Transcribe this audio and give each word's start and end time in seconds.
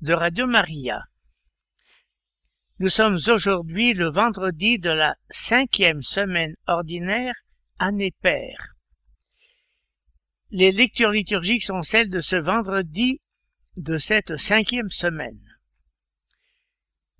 de 0.00 0.14
Radio 0.14 0.46
Maria. 0.46 1.04
Nous 2.78 2.88
sommes 2.88 3.16
aujourd'hui 3.16 3.92
le 3.92 4.10
vendredi 4.10 4.78
de 4.78 4.88
la 4.88 5.14
cinquième 5.28 6.02
semaine 6.02 6.56
ordinaire 6.66 7.34
année 7.78 8.14
paire. 8.22 8.76
Les 10.50 10.72
lectures 10.72 11.10
liturgiques 11.10 11.64
sont 11.64 11.82
celles 11.82 12.08
de 12.08 12.22
ce 12.22 12.36
vendredi 12.36 13.20
de 13.76 13.98
cette 13.98 14.38
cinquième 14.38 14.88
semaine. 14.88 15.38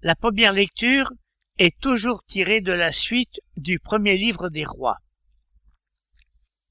La 0.00 0.14
première 0.14 0.54
lecture 0.54 1.10
est 1.58 1.78
toujours 1.80 2.24
tirée 2.24 2.62
de 2.62 2.72
la 2.72 2.92
suite 2.92 3.40
du 3.58 3.78
premier 3.78 4.16
livre 4.16 4.48
des 4.48 4.64
rois. 4.64 4.96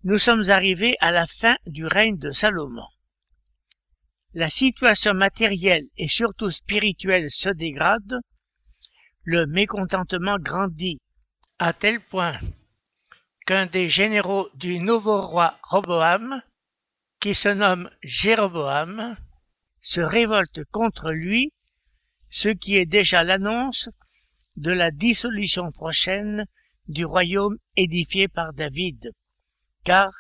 Nous 0.04 0.18
sommes 0.18 0.50
arrivés 0.50 0.96
à 1.02 1.12
la 1.12 1.28
fin 1.28 1.56
du 1.68 1.86
règne 1.86 2.18
de 2.18 2.32
Salomon. 2.32 2.88
La 4.36 4.50
situation 4.50 5.16
matérielle 5.16 5.88
et 5.98 6.08
surtout 6.08 6.52
spirituelle 6.52 7.32
se 7.32 7.50
dégrade, 7.50 8.20
le 9.24 9.48
mécontentement 9.48 10.38
grandit 10.38 11.00
à 11.58 11.74
tel 11.74 12.00
point 12.00 12.40
qu'un 13.48 13.66
des 13.66 13.90
généraux 13.90 14.48
du 14.54 14.78
nouveau 14.80 15.26
roi 15.26 15.58
Roboam, 15.64 16.44
qui 17.20 17.34
se 17.34 17.50
nomme 17.50 17.90
Jéroboam, 18.04 19.18
se 19.82 20.00
révolte 20.00 20.64
contre 20.66 21.10
lui, 21.10 21.52
ce 22.30 22.50
qui 22.50 22.76
est 22.76 22.86
déjà 22.86 23.24
l'annonce 23.24 23.90
de 24.58 24.72
la 24.72 24.92
dissolution 24.92 25.72
prochaine 25.72 26.46
du 26.88 27.04
royaume 27.04 27.58
édifié 27.76 28.28
par 28.28 28.54
David. 28.54 29.12
Car 29.84 30.12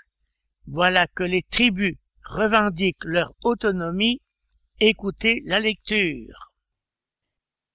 voilà 0.65 1.05
que 1.05 1.23
les 1.23 1.43
tribus 1.43 1.95
revendiquent 2.29 3.05
leur 3.05 3.33
autonomie, 3.43 4.21
écoutez 4.79 5.41
la 5.45 5.59
lecture. 5.59 6.53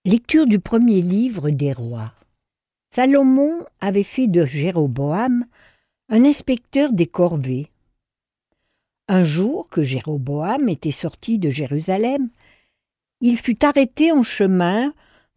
Lecture 0.05 0.46
du 0.46 0.61
premier 0.61 1.02
livre 1.02 1.50
des 1.50 1.72
rois. 1.72 2.12
Salomon 2.91 3.64
avait 3.80 4.05
fait 4.05 4.28
de 4.28 4.44
Jéroboam 4.44 5.44
un 6.08 6.24
inspecteur 6.24 6.92
des 6.92 7.06
corvées. 7.06 7.70
Un 9.08 9.24
jour 9.24 9.69
que 9.69 9.83
Jéroboam 9.83 10.68
était 10.68 10.92
sorti 10.92 11.39
de 11.39 11.50
Jérusalem, 11.50 12.28
il 13.20 13.39
fut 13.39 13.64
arrêté 13.64 14.12
en 14.12 14.22
chemin 14.22 14.92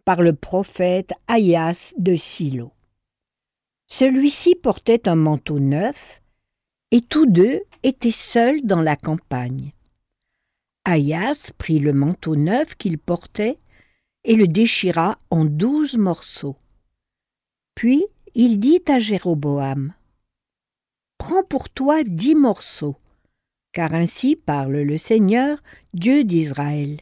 par 0.06 0.22
le 0.22 0.34
prophète 0.34 1.14
Aïas 1.28 1.94
de 1.98 2.16
Silo. 2.16 2.72
Celui-ci 3.88 4.56
portait 4.56 5.08
un 5.08 5.16
manteau 5.16 5.59
neuf, 5.59 6.22
et 6.92 7.02
tous 7.02 7.26
deux 7.26 7.62
étaient 7.84 8.12
seuls 8.12 8.62
dans 8.64 8.82
la 8.82 8.96
campagne. 8.96 9.74
Aïas 10.86 11.52
prit 11.58 11.80
le 11.80 11.92
manteau 11.92 12.36
neuf 12.36 12.75
qu'il 12.75 12.98
portait 12.98 13.58
et 14.24 14.36
le 14.36 14.48
déchira 14.48 15.18
en 15.30 15.46
douze 15.46 15.97
morceaux. 15.97 16.58
Puis 17.76 18.06
il 18.36 18.59
dit 18.59 18.81
à 18.88 19.00
Jéroboam 19.00 19.94
Prends 21.18 21.44
pour 21.44 21.70
toi 21.70 22.03
dix 22.03 22.36
morceaux, 22.36 22.96
car 23.74 23.94
ainsi 23.94 24.36
parle 24.36 24.78
le 24.78 24.97
Seigneur, 24.97 25.62
Dieu 25.94 26.24
d'Israël. 26.24 27.02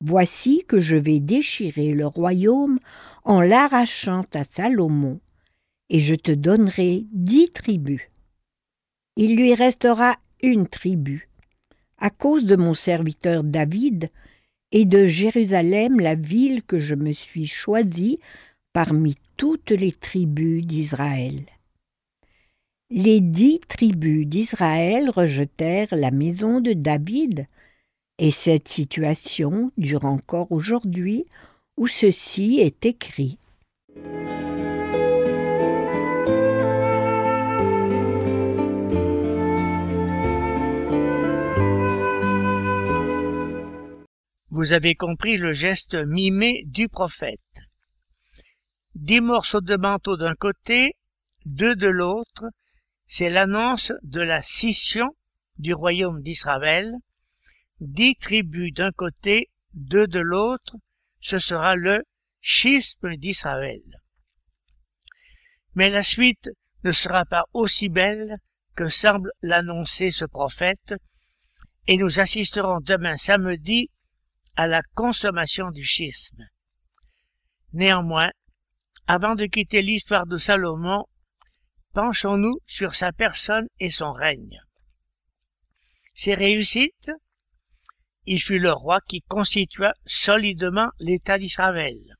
Voici 0.00 0.64
que 0.68 0.78
je 0.78 0.96
vais 0.96 1.20
déchirer 1.20 1.92
le 1.92 2.06
royaume 2.06 2.78
en 3.24 3.40
l'arrachant 3.40 4.24
à 4.34 4.44
Salomon, 4.44 5.20
et 5.88 6.00
je 6.00 6.14
te 6.14 6.32
donnerai 6.32 7.06
dix 7.12 7.50
tribus. 7.50 8.02
Il 9.16 9.36
lui 9.36 9.54
restera 9.54 10.14
une 10.42 10.68
tribu, 10.68 11.28
à 11.98 12.10
cause 12.10 12.44
de 12.44 12.56
mon 12.56 12.74
serviteur 12.74 13.44
David, 13.44 14.10
et 14.72 14.84
de 14.84 15.06
Jérusalem 15.06 16.00
la 16.00 16.14
ville 16.14 16.62
que 16.62 16.78
je 16.78 16.94
me 16.94 17.12
suis 17.12 17.46
choisie 17.46 18.18
parmi 18.72 19.14
toutes 19.36 19.70
les 19.70 19.92
tribus 19.92 20.66
d'Israël. 20.66 21.46
Les 22.90 23.20
dix 23.20 23.60
tribus 23.66 24.26
d'Israël 24.26 25.08
rejetèrent 25.08 25.94
la 25.94 26.10
maison 26.10 26.60
de 26.60 26.74
David, 26.74 27.46
et 28.18 28.30
cette 28.30 28.68
situation 28.68 29.72
dure 29.78 30.04
encore 30.04 30.52
aujourd'hui 30.52 31.24
où 31.76 31.86
ceci 31.86 32.58
est 32.60 32.84
écrit. 32.84 33.38
Vous 44.56 44.72
avez 44.72 44.94
compris 44.94 45.36
le 45.36 45.52
geste 45.52 45.94
mimé 45.94 46.62
du 46.64 46.88
prophète. 46.88 47.60
Dix 48.94 49.20
morceaux 49.20 49.60
de 49.60 49.76
manteau 49.76 50.16
d'un 50.16 50.34
côté, 50.34 50.94
deux 51.44 51.76
de 51.76 51.88
l'autre, 51.88 52.46
c'est 53.06 53.28
l'annonce 53.28 53.92
de 54.02 54.22
la 54.22 54.40
scission 54.40 55.14
du 55.58 55.74
royaume 55.74 56.22
d'Israël. 56.22 56.94
Dix 57.80 58.16
tribus 58.16 58.72
d'un 58.72 58.92
côté, 58.92 59.50
deux 59.74 60.06
de 60.06 60.20
l'autre, 60.20 60.76
ce 61.20 61.38
sera 61.38 61.76
le 61.76 62.02
schisme 62.40 63.14
d'Israël. 63.16 63.82
Mais 65.74 65.90
la 65.90 66.02
suite 66.02 66.48
ne 66.82 66.92
sera 66.92 67.26
pas 67.26 67.44
aussi 67.52 67.90
belle 67.90 68.38
que 68.74 68.88
semble 68.88 69.32
l'annoncer 69.42 70.10
ce 70.10 70.24
prophète, 70.24 70.94
et 71.88 71.98
nous 71.98 72.20
assisterons 72.20 72.80
demain 72.80 73.18
samedi 73.18 73.90
à 74.56 74.66
la 74.66 74.82
consommation 74.94 75.70
du 75.70 75.84
schisme. 75.84 76.44
Néanmoins, 77.72 78.30
avant 79.06 79.34
de 79.34 79.46
quitter 79.46 79.82
l'histoire 79.82 80.26
de 80.26 80.38
Salomon, 80.38 81.04
penchons-nous 81.92 82.58
sur 82.66 82.94
sa 82.94 83.12
personne 83.12 83.68
et 83.78 83.90
son 83.90 84.12
règne. 84.12 84.60
Ses 86.14 86.34
réussites 86.34 87.10
Il 88.24 88.40
fut 88.40 88.58
le 88.58 88.72
roi 88.72 89.00
qui 89.06 89.20
constitua 89.22 89.92
solidement 90.06 90.88
l'État 90.98 91.38
d'Israël. 91.38 92.16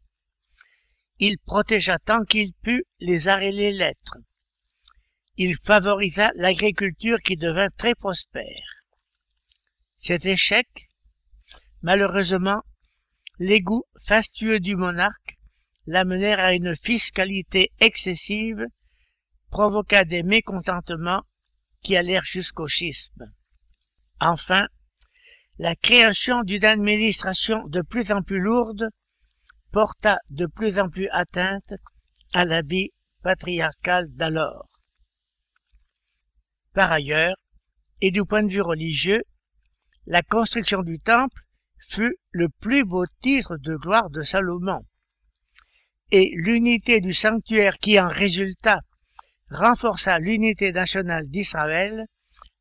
Il 1.18 1.38
protégea 1.44 1.98
tant 1.98 2.24
qu'il 2.24 2.52
put 2.62 2.84
les 3.00 3.26
arts 3.26 3.42
et 3.42 3.52
les 3.52 3.72
lettres. 3.72 4.18
Il 5.38 5.56
favorisa 5.56 6.30
l'agriculture 6.34 7.18
qui 7.24 7.36
devint 7.36 7.70
très 7.76 7.94
prospère. 7.94 8.84
Cet 9.96 10.26
échec 10.26 10.66
Malheureusement, 11.86 12.62
les 13.38 13.60
goûts 13.60 13.84
fastueux 14.04 14.58
du 14.58 14.74
monarque 14.74 15.36
l'amenèrent 15.86 16.40
à 16.40 16.52
une 16.52 16.74
fiscalité 16.74 17.70
excessive, 17.78 18.66
provoqua 19.52 20.02
des 20.02 20.24
mécontentements 20.24 21.22
qui 21.82 21.96
allèrent 21.96 22.24
jusqu'au 22.24 22.66
schisme. 22.66 23.32
Enfin, 24.18 24.66
la 25.58 25.76
création 25.76 26.42
d'une 26.42 26.64
administration 26.64 27.64
de 27.68 27.82
plus 27.82 28.10
en 28.10 28.20
plus 28.20 28.40
lourde 28.40 28.88
porta 29.70 30.18
de 30.30 30.46
plus 30.46 30.80
en 30.80 30.88
plus 30.88 31.08
atteinte 31.12 31.72
à 32.32 32.44
la 32.44 32.62
vie 32.62 32.90
patriarcale 33.22 34.08
d'alors. 34.08 34.68
Par 36.74 36.90
ailleurs, 36.90 37.36
et 38.00 38.10
du 38.10 38.24
point 38.24 38.42
de 38.42 38.50
vue 38.50 38.60
religieux, 38.60 39.22
la 40.06 40.22
construction 40.22 40.82
du 40.82 40.98
temple 40.98 41.45
fut 41.88 42.16
le 42.32 42.48
plus 42.48 42.84
beau 42.84 43.04
titre 43.22 43.56
de 43.58 43.76
gloire 43.76 44.10
de 44.10 44.22
Salomon. 44.22 44.84
Et 46.10 46.30
l'unité 46.34 47.00
du 47.00 47.12
sanctuaire 47.12 47.78
qui 47.78 47.98
en 47.98 48.08
résulta 48.08 48.80
renforça 49.50 50.18
l'unité 50.18 50.72
nationale 50.72 51.28
d'Israël 51.28 52.06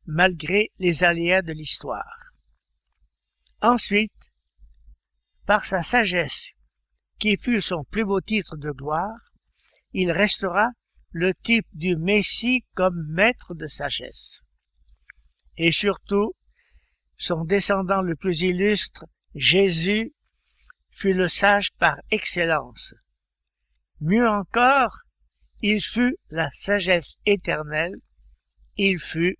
malgré 0.06 0.70
les 0.78 1.04
aléas 1.04 1.42
de 1.42 1.52
l'histoire. 1.52 2.32
Ensuite, 3.60 4.12
par 5.46 5.64
sa 5.64 5.82
sagesse, 5.82 6.52
qui 7.18 7.36
fut 7.36 7.60
son 7.60 7.84
plus 7.84 8.04
beau 8.04 8.20
titre 8.20 8.56
de 8.56 8.70
gloire, 8.70 9.18
il 9.92 10.12
restera 10.12 10.70
le 11.10 11.32
type 11.34 11.66
du 11.72 11.96
Messie 11.96 12.64
comme 12.74 13.06
maître 13.08 13.54
de 13.54 13.66
sagesse. 13.66 14.42
Et 15.56 15.72
surtout, 15.72 16.34
son 17.16 17.44
descendant 17.44 18.02
le 18.02 18.14
plus 18.14 18.42
illustre, 18.42 19.06
Jésus, 19.36 20.14
fut 20.90 21.12
le 21.12 21.28
sage 21.28 21.70
par 21.72 21.98
excellence. 22.10 22.94
Mieux 24.00 24.26
encore, 24.26 25.02
il 25.60 25.82
fut 25.82 26.16
la 26.30 26.50
sagesse 26.50 27.16
éternelle, 27.26 27.96
il 28.78 28.98
fut 28.98 29.36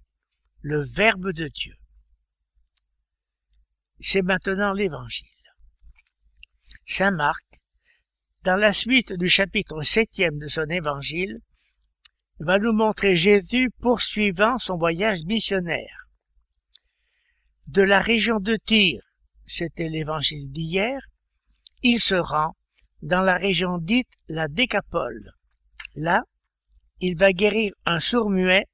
le 0.61 0.83
Verbe 0.83 1.33
de 1.33 1.49
Dieu. 1.49 1.75
C'est 4.01 4.21
maintenant 4.21 4.75
l'Évangile. 4.75 5.29
Saint 6.85 7.11
Marc, 7.11 7.45
dans 8.43 8.57
la 8.57 8.75
suite 8.75 9.15
du 9.15 9.31
chapitre 9.31 9.81
septième 9.81 10.39
de 10.39 10.47
son 10.47 10.69
Évangile, 10.69 11.41
va 12.39 12.59
nous 12.59 12.75
montrer 12.75 13.17
Jésus 13.17 13.71
poursuivant 13.81 14.59
son 14.59 14.77
voyage 14.77 15.21
missionnaire. 15.25 16.07
De 17.67 17.81
la 17.81 18.01
région 18.01 18.41
de 18.41 18.57
Tyr, 18.57 19.06
c'était 19.47 19.89
l'évangile 19.89 20.51
d'hier, 20.53 20.99
il 21.83 22.01
se 22.01 22.15
rend 22.15 22.53
dans 23.03 23.23
la 23.23 23.37
région 23.37 23.79
dite 23.79 24.09
la 24.29 24.49
Décapole. 24.49 25.33
Là, 25.95 26.23
il 27.01 27.17
va 27.17 27.33
guérir 27.33 27.73
un 27.85 28.01
sourd-muet 28.01 28.65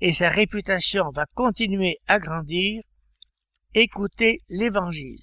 et 0.00 0.12
sa 0.12 0.28
réputation 0.28 1.10
va 1.14 1.24
continuer 1.34 1.98
à 2.06 2.18
grandir. 2.18 2.82
Écoutez 3.74 4.40
l'évangile. 4.48 5.18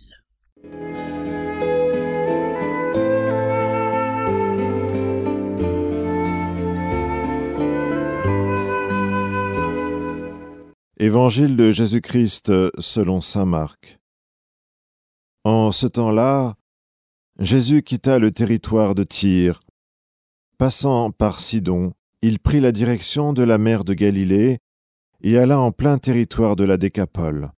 Évangile 10.97 11.57
de 11.57 11.71
Jésus-Christ 11.71 12.51
selon 12.79 13.19
Saint 13.21 13.45
Marc. 13.45 13.97
En 15.45 15.69
ce 15.69 15.85
temps-là, 15.85 16.55
Jésus 17.37 17.83
quitta 17.83 18.17
le 18.17 18.31
territoire 18.31 18.95
de 18.95 19.03
Tyr. 19.03 19.59
Passant 20.57 21.11
par 21.11 21.39
Sidon, 21.39 21.93
il 22.23 22.39
prit 22.39 22.59
la 22.59 22.71
direction 22.71 23.31
de 23.31 23.43
la 23.43 23.59
mer 23.59 23.83
de 23.83 23.93
Galilée 23.93 24.57
et 25.21 25.37
alla 25.37 25.59
en 25.59 25.71
plein 25.71 25.99
territoire 25.99 26.55
de 26.55 26.63
la 26.63 26.77
Décapole. 26.77 27.51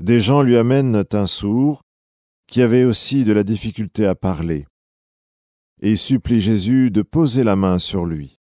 Des 0.00 0.18
gens 0.18 0.40
lui 0.40 0.56
amènent 0.56 1.04
un 1.12 1.26
sourd, 1.26 1.82
qui 2.46 2.62
avait 2.62 2.84
aussi 2.84 3.24
de 3.24 3.34
la 3.34 3.42
difficulté 3.42 4.06
à 4.06 4.14
parler, 4.14 4.66
et 5.82 5.96
supplie 5.96 6.40
Jésus 6.40 6.90
de 6.90 7.02
poser 7.02 7.44
la 7.44 7.54
main 7.54 7.78
sur 7.78 8.06
lui. 8.06 8.38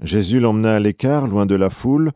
Jésus 0.00 0.38
l'emmena 0.38 0.76
à 0.76 0.78
l'écart, 0.78 1.26
loin 1.26 1.46
de 1.46 1.56
la 1.56 1.68
foule, 1.68 2.12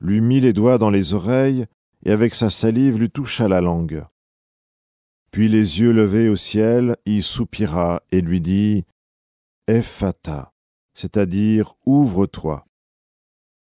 lui 0.00 0.20
mit 0.20 0.40
les 0.40 0.52
doigts 0.52 0.78
dans 0.78 0.90
les 0.90 1.14
oreilles, 1.14 1.66
et 2.04 2.10
avec 2.10 2.34
sa 2.34 2.50
salive 2.50 2.98
lui 2.98 3.10
toucha 3.10 3.46
la 3.46 3.60
langue. 3.60 4.04
Puis 5.30 5.48
les 5.48 5.80
yeux 5.80 5.92
levés 5.92 6.28
au 6.28 6.36
ciel, 6.36 6.96
il 7.04 7.22
soupira 7.22 8.02
et 8.10 8.20
lui 8.20 8.40
dit 8.40 8.84
Ephata, 9.66 10.52
c'est-à-dire 10.94 11.74
ouvre-toi. 11.84 12.66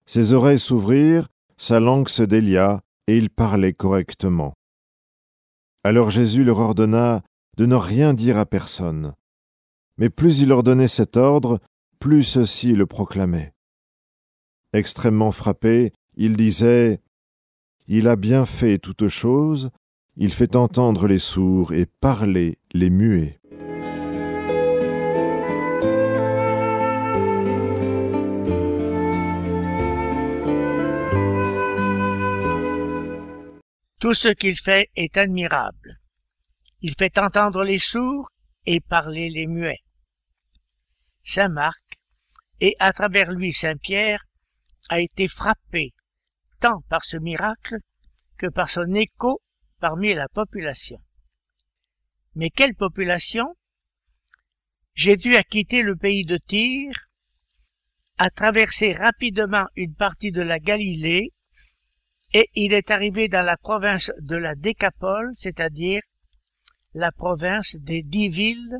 Ses 0.06 0.34
oreilles 0.34 0.60
s'ouvrirent, 0.60 1.30
sa 1.58 1.80
langue 1.80 2.10
se 2.10 2.24
délia, 2.24 2.82
et 3.08 3.18
il 3.18 3.30
parlait 3.30 3.74
correctement. 3.74 4.54
Alors 5.84 6.10
Jésus 6.10 6.44
leur 6.44 6.60
ordonna 6.60 7.24
de 7.58 7.66
ne 7.66 7.76
rien 7.76 8.14
dire 8.14 8.38
à 8.38 8.46
personne. 8.46 9.14
Mais 9.98 10.10
plus 10.10 10.40
il 10.40 10.50
leur 10.50 10.64
donnait 10.64 10.88
cet 10.88 11.18
ordre, 11.18 11.60
plus 12.00 12.24
ceux-ci 12.24 12.74
le 12.74 12.86
proclamaient. 12.86 13.54
Extrêmement 14.74 15.32
frappé, 15.32 15.94
il 16.16 16.38
disait 16.38 17.02
Il 17.88 18.08
a 18.08 18.16
bien 18.16 18.46
fait 18.46 18.78
toutes 18.78 19.08
choses, 19.08 19.70
il 20.18 20.34
fait 20.34 20.56
entendre 20.56 21.08
les 21.08 21.20
sourds 21.20 21.74
et 21.74 21.86
parler 21.86 22.58
les 22.74 22.90
muets. 22.90 23.40
Tout 34.00 34.14
ce 34.16 34.30
qu'il 34.30 34.58
fait 34.58 34.90
est 34.96 35.16
admirable. 35.16 36.00
Il 36.82 36.96
fait 36.98 37.18
entendre 37.20 37.64
les 37.64 37.80
sourds 37.80 38.30
et 38.66 38.80
parler 38.82 39.30
les 39.30 39.48
muets. 39.48 39.84
Saint 41.24 41.50
Marc, 41.50 42.00
et 42.60 42.76
à 42.80 42.92
travers 42.92 43.32
lui 43.32 43.54
Saint 43.54 43.78
Pierre, 43.78 44.24
a 44.90 45.00
été 45.00 45.28
frappé 45.28 45.94
tant 46.60 46.82
par 46.90 47.06
ce 47.06 47.18
miracle 47.18 47.78
que 48.38 48.48
par 48.48 48.70
son 48.70 48.94
écho 48.96 49.40
parmi 49.82 50.14
la 50.14 50.30
population. 50.30 51.02
Mais 52.36 52.52
quelle 52.52 52.76
population? 52.76 53.56
Jésus 54.94 55.36
a 55.36 55.44
quitté 55.44 55.82
le 55.82 55.96
pays 55.96 56.24
de 56.24 56.38
Tyr, 56.38 56.94
a 58.18 58.30
traversé 58.30 58.94
rapidement 58.94 59.66
une 59.76 59.96
partie 59.96 60.32
de 60.32 60.42
la 60.42 60.60
Galilée, 60.60 61.30
et 62.34 62.48
il 62.54 62.74
est 62.74 62.92
arrivé 62.92 63.28
dans 63.28 63.42
la 63.42 63.58
province 63.58 64.12
de 64.20 64.36
la 64.36 64.56
Décapole, 64.56 65.32
c'est-à-dire 65.34 66.02
la 66.94 67.12
province 67.12 67.76
des 67.76 68.04
dix 68.04 68.30
villes 68.30 68.78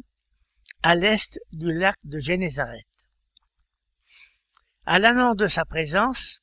à 0.84 0.96
l'est 0.96 1.40
du 1.52 1.74
lac 1.74 1.98
de 2.04 2.20
Génézareth. 2.20 2.86
À 4.86 5.00
l'annonce 5.00 5.38
de 5.38 5.48
sa 5.48 5.66
présence, 5.66 6.40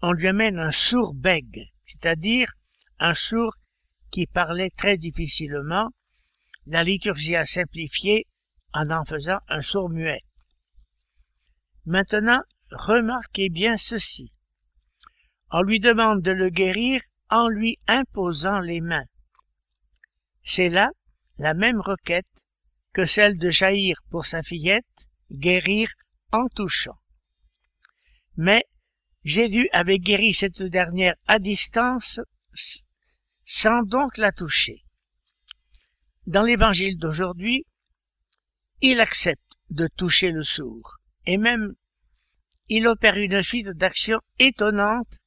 on 0.00 0.12
lui 0.12 0.28
amène 0.28 0.58
un 0.58 0.72
sourd 0.72 1.14
bègue, 1.14 1.66
c'est-à-dire 1.84 2.52
un 2.98 3.14
sourd 3.14 3.56
qui 4.12 4.26
parlait 4.26 4.70
très 4.70 4.98
difficilement, 4.98 5.90
la 6.66 6.84
liturgie 6.84 7.34
a 7.34 7.44
simplifié 7.44 8.26
en 8.72 8.90
en 8.90 9.04
faisant 9.04 9.38
un 9.48 9.62
sourd 9.62 9.90
muet. 9.90 10.20
Maintenant, 11.86 12.42
remarquez 12.70 13.48
bien 13.48 13.76
ceci. 13.76 14.32
On 15.50 15.62
lui 15.62 15.80
demande 15.80 16.22
de 16.22 16.30
le 16.30 16.50
guérir 16.50 17.02
en 17.30 17.48
lui 17.48 17.78
imposant 17.88 18.60
les 18.60 18.80
mains. 18.80 19.06
C'est 20.44 20.68
là 20.68 20.90
la 21.38 21.54
même 21.54 21.80
requête 21.80 22.26
que 22.92 23.06
celle 23.06 23.38
de 23.38 23.50
Jaïr 23.50 23.96
pour 24.10 24.26
sa 24.26 24.42
fillette, 24.42 25.08
guérir 25.30 25.90
en 26.30 26.46
touchant. 26.48 26.98
Mais 28.36 28.64
Jésus 29.24 29.68
avait 29.72 29.98
guéri 29.98 30.34
cette 30.34 30.62
dernière 30.62 31.14
à 31.26 31.38
distance 31.38 32.20
sans 33.44 33.82
donc 33.82 34.18
la 34.18 34.32
toucher. 34.32 34.84
Dans 36.26 36.42
l'évangile 36.42 36.98
d'aujourd'hui, 36.98 37.66
il 38.80 39.00
accepte 39.00 39.40
de 39.70 39.88
toucher 39.96 40.30
le 40.30 40.44
sourd, 40.44 40.98
et 41.26 41.38
même 41.38 41.74
il 42.68 42.86
opère 42.86 43.16
une 43.16 43.42
suite 43.42 43.68
d'actions 43.68 44.20
étonnantes 44.38 45.18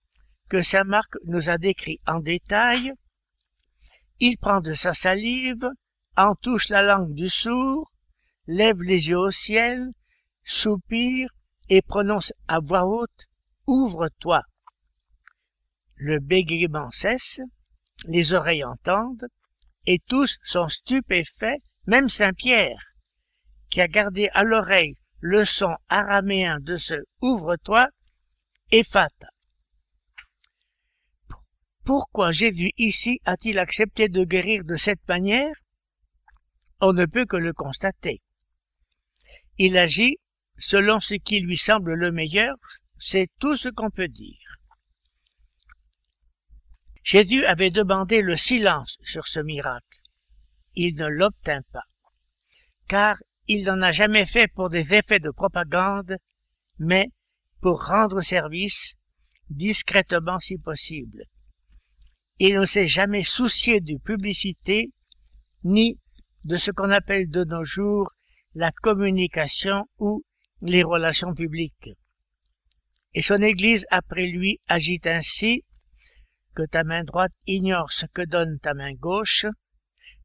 que 0.49 0.61
saint 0.61 0.83
Marc 0.83 1.15
nous 1.25 1.49
a 1.49 1.57
décrit 1.57 1.99
en 2.07 2.19
détail. 2.19 2.91
Il 4.19 4.37
prend 4.37 4.61
de 4.61 4.73
sa 4.73 4.93
salive, 4.93 5.67
en 6.15 6.35
touche 6.35 6.69
la 6.69 6.81
langue 6.81 7.13
du 7.13 7.29
sourd, 7.29 7.91
lève 8.47 8.81
les 8.81 9.09
yeux 9.09 9.17
au 9.17 9.31
ciel, 9.31 9.89
soupire 10.43 11.29
et 11.69 11.81
prononce 11.81 12.31
à 12.47 12.59
voix 12.59 12.85
haute 12.85 13.25
Ouvre-toi. 13.67 14.43
Le 15.95 16.19
bégaiement 16.19 16.91
cesse, 16.91 17.41
les 18.07 18.33
oreilles 18.33 18.63
entendent, 18.63 19.27
et 19.85 19.99
tous 20.07 20.37
sont 20.43 20.67
stupéfaits, 20.67 21.61
même 21.87 22.09
Saint 22.09 22.33
Pierre, 22.33 22.93
qui 23.69 23.81
a 23.81 23.87
gardé 23.87 24.29
à 24.33 24.43
l'oreille 24.43 24.95
le 25.19 25.45
son 25.45 25.75
araméen 25.89 26.59
de 26.59 26.77
ce 26.77 26.95
Ouvre-toi, 27.21 27.87
Ephata. 28.71 29.29
Pourquoi 31.83 32.31
Jésus 32.31 32.71
ici 32.77 33.19
a-t-il 33.25 33.59
accepté 33.59 34.09
de 34.09 34.23
guérir 34.23 34.63
de 34.63 34.75
cette 34.75 35.07
manière? 35.07 35.53
On 36.81 36.93
ne 36.93 37.05
peut 37.05 37.25
que 37.25 37.37
le 37.37 37.53
constater. 37.53 38.21
Il 39.57 39.77
agit 39.77 40.17
selon 40.57 40.99
ce 40.99 41.13
qui 41.15 41.41
lui 41.41 41.57
semble 41.57 41.93
le 41.93 42.11
meilleur, 42.11 42.55
c'est 42.97 43.27
tout 43.39 43.55
ce 43.55 43.69
qu'on 43.69 43.89
peut 43.89 44.07
dire. 44.07 44.57
Jésus 47.05 47.45
avait 47.45 47.69
demandé 47.69 48.23
le 48.23 48.35
silence 48.35 48.97
sur 49.03 49.27
ce 49.27 49.39
miracle. 49.39 49.99
Il 50.73 50.95
ne 50.95 51.05
l'obtint 51.05 51.61
pas, 51.71 51.85
car 52.87 53.21
il 53.47 53.63
n'en 53.65 53.79
a 53.83 53.91
jamais 53.91 54.25
fait 54.25 54.47
pour 54.47 54.71
des 54.71 54.95
effets 54.95 55.19
de 55.19 55.29
propagande, 55.29 56.15
mais 56.79 57.09
pour 57.61 57.85
rendre 57.85 58.21
service, 58.21 58.95
discrètement 59.51 60.39
si 60.39 60.57
possible. 60.57 61.25
Il 62.39 62.55
ne 62.55 62.65
s'est 62.65 62.87
jamais 62.87 63.23
soucié 63.23 63.81
de 63.81 63.99
publicité, 63.99 64.89
ni 65.63 65.99
de 66.43 66.57
ce 66.57 66.71
qu'on 66.71 66.89
appelle 66.89 67.29
de 67.29 67.43
nos 67.43 67.63
jours 67.63 68.13
la 68.55 68.71
communication 68.71 69.85
ou 69.99 70.23
les 70.61 70.81
relations 70.81 71.35
publiques. 71.35 71.91
Et 73.13 73.21
son 73.21 73.43
Église 73.43 73.85
après 73.91 74.25
lui 74.25 74.59
agit 74.67 75.01
ainsi 75.05 75.63
que 76.55 76.65
ta 76.65 76.83
main 76.83 77.03
droite 77.03 77.33
ignore 77.45 77.91
ce 77.91 78.05
que 78.07 78.23
donne 78.23 78.59
ta 78.59 78.73
main 78.73 78.93
gauche, 78.93 79.45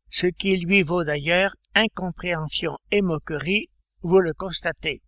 ce 0.08 0.26
qui 0.26 0.56
lui 0.58 0.82
vaut 0.82 1.04
d'ailleurs 1.04 1.54
incompréhension 1.74 2.78
et 2.90 3.02
moquerie, 3.02 3.68
vous 4.02 4.20
le 4.20 4.32
constatez. 4.32 5.02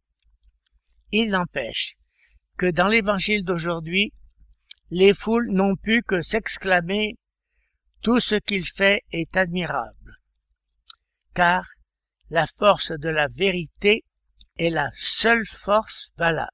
Il 1.10 1.30
n'empêche 1.30 1.94
que 2.58 2.70
dans 2.70 2.88
l'évangile 2.88 3.44
d'aujourd'hui, 3.44 4.12
les 4.90 5.14
foules 5.14 5.48
n'ont 5.50 5.76
pu 5.76 6.02
que 6.02 6.22
s'exclamer 6.22 7.16
tout 8.02 8.20
ce 8.20 8.34
qu'il 8.34 8.66
fait 8.66 9.02
est 9.10 9.36
admirable, 9.36 10.16
car 11.34 11.66
la 12.30 12.46
force 12.46 12.92
de 12.92 13.08
la 13.08 13.28
vérité 13.28 14.04
est 14.58 14.70
la 14.70 14.90
seule 14.96 15.46
force 15.46 16.08
valable. 16.16 16.50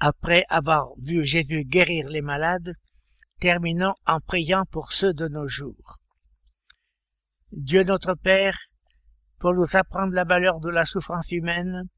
Après 0.00 0.44
avoir 0.48 0.92
vu 0.98 1.24
Jésus 1.24 1.64
guérir 1.64 2.08
les 2.08 2.20
malades, 2.20 2.74
terminons 3.40 3.94
en 4.06 4.20
priant 4.20 4.64
pour 4.70 4.92
ceux 4.92 5.12
de 5.12 5.26
nos 5.26 5.48
jours. 5.48 5.98
Dieu 7.50 7.82
notre 7.82 8.14
Père, 8.14 8.56
pour 9.40 9.54
nous 9.54 9.76
apprendre 9.76 10.12
la 10.12 10.24
valeur 10.24 10.60
de 10.60 10.68
la 10.68 10.84
souffrance 10.84 11.32
humaine, 11.32 11.88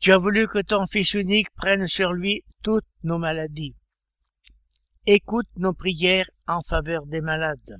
tu 0.00 0.12
as 0.12 0.16
voulu 0.16 0.48
que 0.48 0.60
ton 0.60 0.86
Fils 0.86 1.14
unique 1.14 1.50
prenne 1.54 1.86
sur 1.86 2.12
lui 2.12 2.44
toutes 2.62 2.86
nos 3.04 3.18
maladies. 3.18 3.76
Écoute 5.06 5.48
nos 5.56 5.74
prières 5.74 6.30
en 6.46 6.62
faveur 6.62 7.06
des 7.06 7.20
malades. 7.20 7.76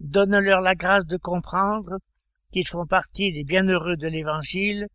Donne-leur 0.00 0.60
la 0.60 0.74
grâce 0.74 1.06
de 1.06 1.16
comprendre 1.16 1.98
qu'ils 2.52 2.66
font 2.66 2.86
partie 2.86 3.32
des 3.32 3.44
bienheureux 3.44 3.96
de 3.96 4.08
l'Évangile 4.08 4.88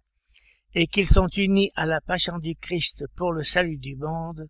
et 0.75 0.87
qu'ils 0.87 1.07
sont 1.07 1.27
unis 1.27 1.71
à 1.75 1.85
la 1.85 2.01
passion 2.01 2.37
du 2.37 2.55
Christ 2.55 3.05
pour 3.15 3.33
le 3.33 3.43
salut 3.43 3.77
du 3.77 3.95
monde, 3.95 4.47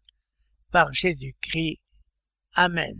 par 0.72 0.94
Jésus-Christ. 0.94 1.80
Amen. 2.54 3.00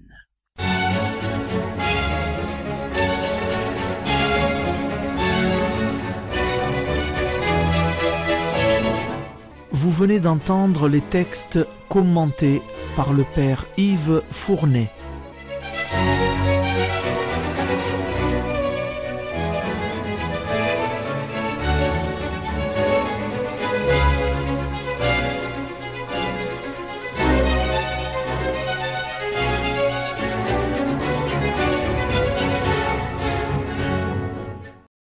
Vous 9.72 9.92
venez 9.92 10.20
d'entendre 10.20 10.90
les 10.90 11.02
textes 11.02 11.60
commentés 11.88 12.62
par 12.96 13.14
le 13.14 13.24
Père 13.24 13.66
Yves 13.78 14.22
Fournet. 14.30 14.92